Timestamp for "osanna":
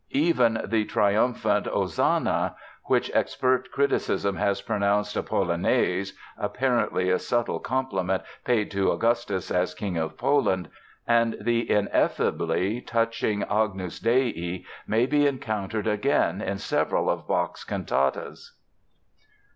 1.67-2.55